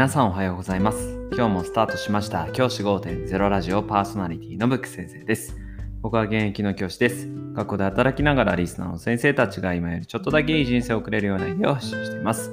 [0.00, 1.28] 皆さんおはようございます。
[1.30, 2.50] 今日もスタートしました。
[2.52, 5.58] 教師5.0ラジオパーソナリティのブック先生です。
[6.00, 7.28] 僕は現役の教師です。
[7.52, 12.50] 学校で働きながらリスナーの先生たちが今よりちょっとだけいい人生を送れるようなイデアを発信しています。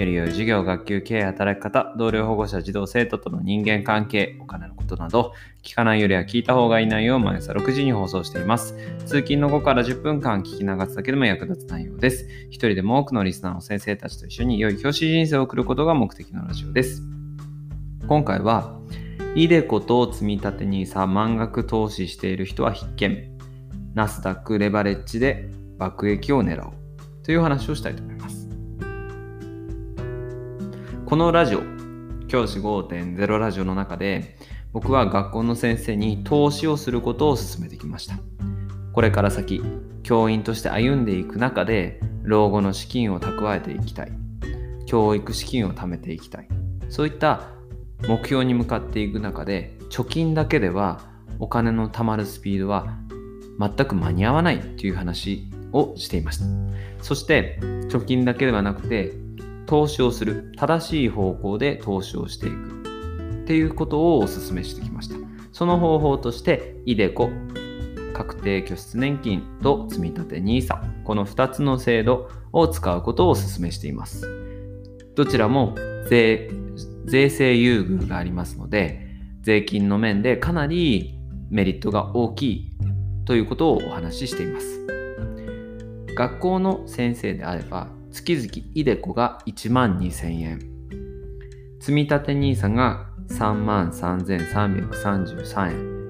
[0.00, 8.74] より良い授業、学級、経営、働き方、同僚、保護者、児童、生徒との人間関係、お金のことなど、聞かないよりは聞いた方がいい内容を毎朝6時に放送しています。
[9.06, 12.28] 通勤の後から10分間聞き流すだけでも役立つ内容です。
[12.48, 17.02] 一人でも多くのリスナーの先生たちと一緒に良い教師人生を送ることが目的のラジオです。
[18.08, 18.80] 今回は、
[19.34, 23.30] イデコと積立 NISA 満額投資している人は必見。
[23.94, 26.72] ナスダックレバレッジで爆益を狙おう
[27.22, 28.19] という話をしたいと思います。
[31.10, 31.62] このラジオ、
[32.28, 34.36] 教師5.0ラジオの中で、
[34.72, 38.14] 僕は学校の先生に投資をすることを勧めてきました。
[38.92, 39.60] これから先、
[40.04, 44.12] 教員として歩んでいく中で、老後の資金を蓄えていきたい。
[44.86, 46.48] 教育資金を貯めていきたい。
[46.88, 47.48] そういった
[48.06, 51.00] 目標に向かっていく中で、貯金だけでは
[51.40, 52.86] お金の貯まるスピードは
[53.58, 56.44] 全く間に合わないという話をしていました。
[57.02, 59.19] そして、貯金だけではなくて、
[59.70, 62.82] 投資をする正しい方向で投資をしていく。
[63.44, 65.14] っていうことをお勧めしてきました。
[65.52, 67.30] その方法としてイデコ
[68.12, 74.26] 確定拠出年金と積立 NISA この2つの制度を使うことをお勧めしています。
[75.14, 75.76] どちらも
[76.08, 76.50] 税
[77.04, 79.06] 税制優遇がありますので
[79.42, 81.16] 税金の面でかなり
[81.48, 82.70] メリットが大きい
[83.24, 84.84] ということをお話ししています。
[86.16, 90.58] 学校の先生であれば月々イデコが1万2000円。
[91.78, 96.00] 積立 NISA が3万3333円。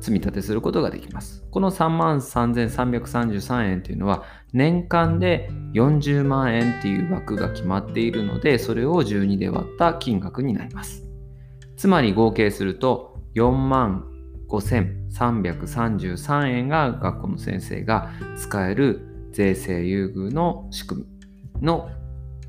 [0.00, 1.44] 積み立てすることができます。
[1.50, 11.06] この3万3333円というのは年間で40万円っていう枠が決まっているのでそれを12で割った金額になります。
[11.76, 14.08] つまり合計すると4万
[14.48, 21.04] 5333円が学校の先生が使える税制優遇の仕組
[21.60, 21.90] みの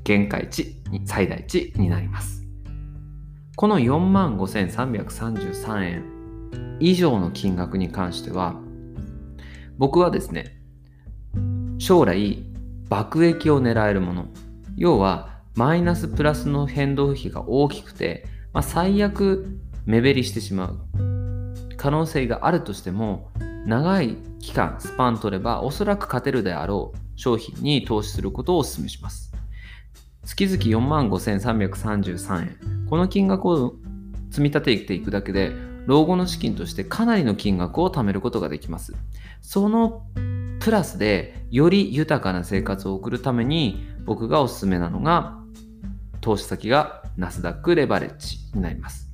[0.04, 2.44] 限界値に最大値になります。
[3.56, 6.04] この45,333円
[6.80, 8.60] 以上の金額に関しては
[9.78, 10.60] 僕はですね
[11.78, 12.44] 将来
[12.88, 14.26] 爆益を狙えるもの
[14.76, 19.46] 要はマイナスプラスの変動費が大きくて、まあ、最悪
[19.86, 20.80] 目減りしてしまう
[21.76, 23.30] 可能性があるとしても
[23.66, 29.32] 長い期間、スパン取ればおそらく勝てるであろう商品に投資することをお勧めします。
[30.24, 30.56] 月々
[31.08, 32.86] 45,333円。
[32.88, 33.74] この金額を
[34.30, 35.52] 積み立てていくだけで、
[35.86, 38.94] 老後の資金としてかなりの金額を貯めることができます。
[39.40, 40.02] その
[40.60, 45.38] プラスでより豊かな生活を送るために僕がおすすめなのが
[46.20, 49.10] 投資先がナスダックレバレッジになります。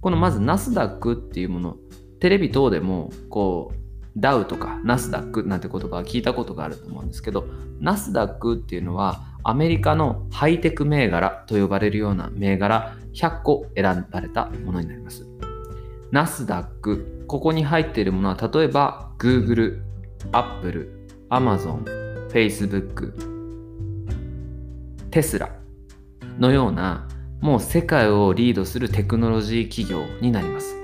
[0.00, 1.76] このまずナスダックっていうもの、
[2.20, 3.79] テレビ等でもこう
[4.16, 7.46] ダウとかナスダックなんて言葉は聞いたことがあると思うんですけど、
[7.80, 15.26] ナスダックっていうのはアメリカのハイテク銘柄と呼ばれるような銘柄100個選ばれたものになります。
[16.10, 19.80] ナスダック、ここに入っているものは例えば Google、
[20.32, 21.84] Apple、Amazon、
[22.28, 23.12] Facebook、
[25.10, 25.50] テスラ
[26.38, 27.08] のような
[27.40, 30.76] もう世界をリードするテクノロジー企業になります。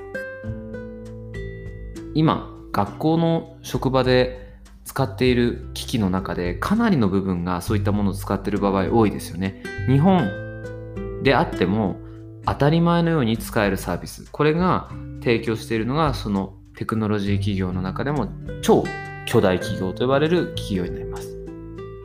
[2.14, 9.62] 今、学校の職場で使っている機器の中でかなりの部分がそういったものを使っている場合多いですよね。
[9.88, 11.97] 日本であっても
[12.44, 14.31] 当たり前のように使えるサービス。
[14.31, 18.28] これが提供しているのがそのテクノロジー企業の中でも
[18.60, 18.84] 超
[19.25, 21.34] 巨大企業と呼ばれる企業になります。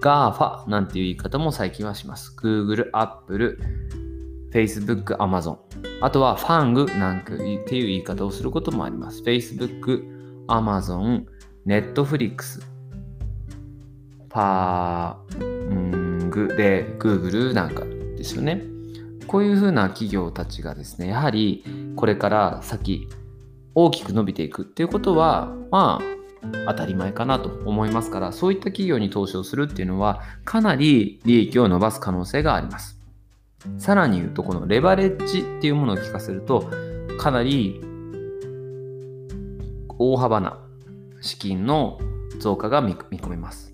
[0.02, 2.34] GAFA なんていう言い方も最近はします。
[2.42, 3.59] Google、Apple、
[4.53, 5.58] Facebook、Amazon。
[6.00, 9.22] あとは FANG なんていう言い方をすることもあります。
[9.22, 10.21] Facebook、
[10.52, 11.26] Amazon、
[11.66, 12.62] Netflix、
[14.30, 18.62] パーグで Google なんかですよね。
[19.28, 21.64] こういうふうな企業たちがですね、やはり
[21.96, 23.08] これから先
[23.76, 33.00] 大きく伸びていくっていうことは、まあ、当たり前かなと思いますから、そういった企業に投資をするっていうのは、かなり利益を伸ばす可能性があります。
[33.78, 36.70] さらに言うと、このレバレッジっていうものを聞かせると、
[37.18, 37.82] かなり
[40.02, 40.58] 大幅な
[41.22, 42.00] 資金の
[42.40, 43.72] 増加が見込めます。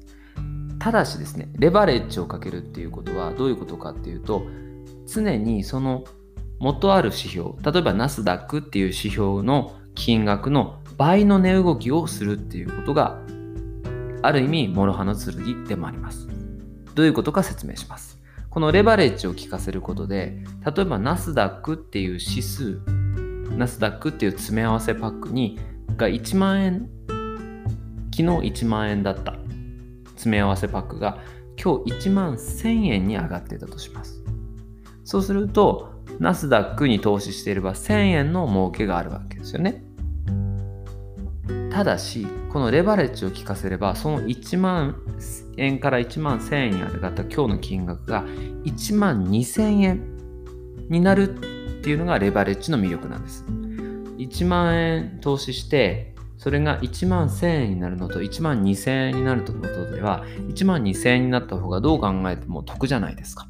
[0.77, 4.43] ただしですね、レバレッジをかけるっていうことはどういうことかっていうと、
[5.05, 6.03] 常にその
[6.59, 13.21] 元ある指標、例えばナスダックっていう指標の金額の倍の値動きをするっていうことが、
[14.21, 16.27] ある意味、諸刃の剣でもあります。
[16.93, 18.19] どういうことか説明します。
[18.49, 22.81] このレバレッジを効かせることで、例えばナスダックっていう指数、
[23.55, 25.59] ナスダックっていう詰め合わせパックに
[25.95, 26.89] が1万円、
[28.13, 29.35] 昨日1万円だった
[30.17, 31.19] 詰め合わせパックが
[31.61, 34.23] 今日1万1000円に上がっていたとします。
[35.03, 39.83] そうすると、ナスダックに投資していれば1000円の儲けがあるわけですよね。
[41.71, 44.95] ただし、このレバレッジを効かせれば、その1万
[45.57, 48.25] 円から1万1000円に上がった今日の金額が
[48.65, 50.17] 1万2000円
[50.89, 53.45] になるっていうのがレバレッジの魅力なんです。
[54.17, 63.47] 1万円投資して、それが1万1000円になるのと1万2000円になるのとでは、1万2000円になった方がどう考えても得じゃないですか。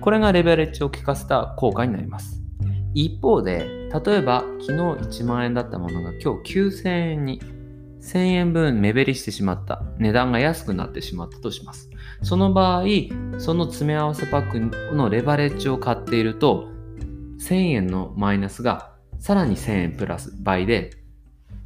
[0.00, 2.40] これがレベレッジを効かせた効果になります。
[2.94, 7.40] 一方で、例えば昨日1万円だったものが今日9000円に
[8.00, 9.82] 1000円分目減りしてしまった。
[9.98, 11.90] 値段が安くなってしまったとします。
[12.22, 12.84] その場合、
[13.38, 16.68] その詰め合わせパックのレバレッジを買っていると、
[17.40, 20.90] 1000円のマイナスがさらに1000円プラス倍で、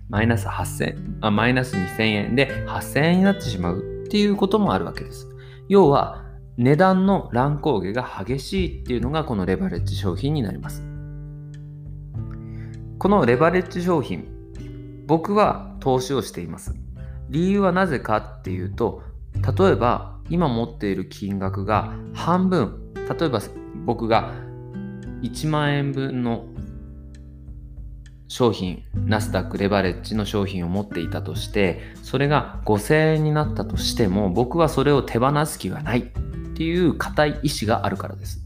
[0.08, 5.28] マイナス8000あ、マイナス2000円で8000円になってしまうっていうこともあるわけです。
[5.68, 6.24] 要は、
[6.56, 10.82] 値段の乱高下が激しいっていうのがこのレバレッジ商品になります。
[12.98, 14.26] このレバレッジ商品、
[15.06, 16.74] 僕は投資をしています。
[17.30, 19.02] 理由はなぜかっていうと、
[19.56, 23.40] 例えば今持っている金額が半分、例えば
[23.84, 24.32] 僕が
[25.22, 26.46] 1万円分の
[28.34, 36.02] 商品、ナスダックレバレッジの商品を持っていたとして、それが5000円になったとしても、僕はそれを手放す気がないっ
[36.56, 38.40] ていう固い意志があるからです。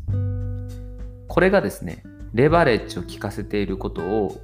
[1.27, 2.03] これがですね、
[2.35, 4.43] レバレッジを効かせていることを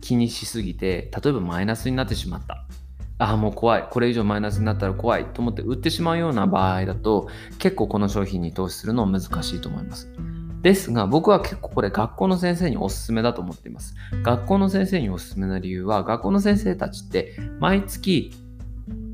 [0.00, 2.64] 気にしすぎて、例えばマイナスになってしまった。
[3.18, 3.88] ああ、もう怖い。
[3.90, 7.28] これ以上マイナスになったら怖いと思って売ってしまうような場合だと、
[7.58, 10.08] 結構この商品に投資するのは難しいと思います。
[10.62, 13.94] ですが、僕は結構これ学校の先生におすすめだと思っています。
[14.22, 18.32] 学校の先生におすすめな理由は、学校の先生たちって毎月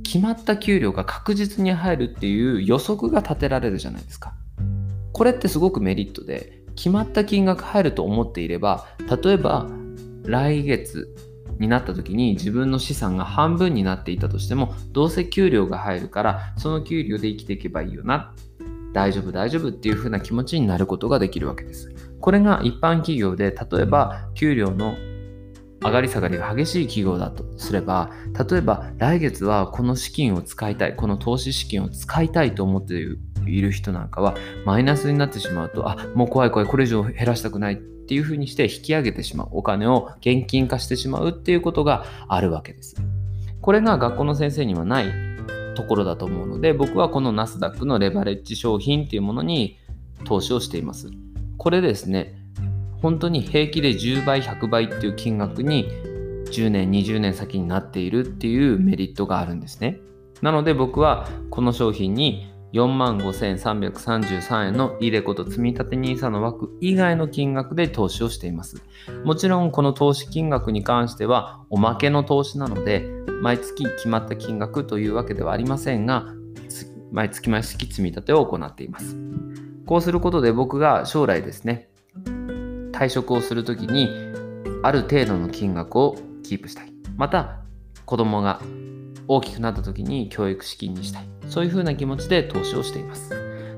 [0.03, 4.35] 決まった給料が確実に入るっていう予測が立てられるじゃないですか。
[5.13, 8.87] これってすごくメリットで、決まった金額入ると思っていれば、
[9.25, 9.67] 例えば
[10.25, 11.09] 来月
[11.59, 18.35] になった時に自分の資産が半分になっていたとしてもどうせ給料が入るからその給料で生きていけばいいよな
[18.97, 24.97] 大丈夫大丈夫っていう風な気持ちになることができるわけですこれが一般企業で例えば給料の
[25.85, 28.11] 上がり下がりが激しい企業だとすれば
[28.51, 32.95] 例えば来月はこの資金を使いたいこの投資資金を使いたいと思って
[33.47, 34.35] いる人なんかは
[34.65, 39.49] マイナスになってしまうとあもう怖い怖いこれ以上減らしたくないっていうふうにして引き上げてしまう。
[39.51, 42.95] お金を現金化してしまうっていうことがあるわけです。
[43.61, 45.26] これが学校の先生にはない
[45.77, 49.79] ところだと思うので、僕はこのナスダックのレバレッジ商品っていうものに
[50.25, 51.11] 投資をしています。
[51.59, 52.35] これですね、
[53.01, 55.89] 本当に平気で10倍、100倍っていう金額に
[56.47, 60.01] 10年、20年先になっているっていうメリットがあるんですね。
[60.43, 68.83] なので僕はこの商品に4万5333円のイデコと積み立 NISA の枠以外の金額で投資をしています。
[69.25, 73.09] もちろんこの投資金額に関してはおまけの投資なので
[73.41, 76.27] 毎月決まった金額というわけではありませんが
[77.13, 79.17] 毎月毎月積み立てを行っています。
[79.87, 81.89] こうすることで僕が将来ですね
[82.93, 84.09] 退職をするときに
[84.83, 86.93] ある程度の金額をキープしたい。
[87.17, 87.61] また
[88.05, 88.61] 子供が
[89.29, 91.29] 大きくなった時に教育資金にしたい。
[91.49, 93.33] そういうふうな気持ちで投資をしています。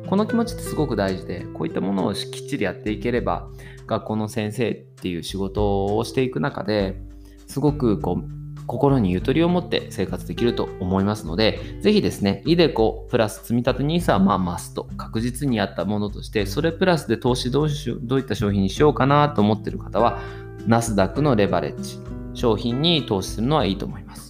[0.07, 3.49] この気持ちってすごく大事で、こういったものをきっちりやっていければ、
[3.87, 7.01] 学校の先生っていう仕事をしていく中で
[7.47, 20.21] すごくこう心にゆとりを持って生活できると思いますので、ぜひですね、イデコプラス積立 NISA はまあマスト、確実にあったものとして、それプラスで投資どうしどういった商品にしようかなと思っている方は、
[20.67, 21.99] ナスダックのレバレッジ
[22.35, 24.28] 商品に投資するのはいいと思います。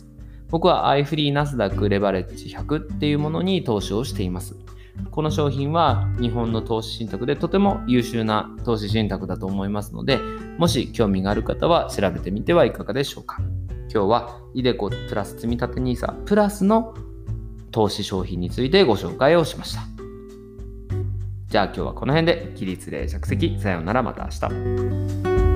[0.50, 4.56] 僕は iFree ナスダックレバレッジ100っていうものに投資をしています。
[5.10, 10.18] この商品は日本の投資信託でとても優秀な投資信託だと思いますので、
[10.58, 13.38] もし興味がある方は調べてみてはいかがでしょうか。
[13.92, 16.94] 今日は iDeCo プラス積立 NISA プラスの
[17.70, 19.82] 投資商品についてご紹介をしました。
[21.48, 25.47] じゃあ今日はこの辺で起立例着席さようならまた明日。